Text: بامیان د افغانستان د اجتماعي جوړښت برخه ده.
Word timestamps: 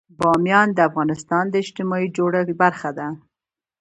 بامیان 0.19 0.67
د 0.73 0.79
افغانستان 0.89 1.43
د 1.49 1.55
اجتماعي 1.63 2.07
جوړښت 2.17 2.49
برخه 2.61 2.89
ده. 2.97 3.07